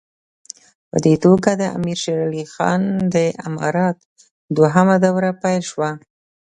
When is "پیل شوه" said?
5.41-5.89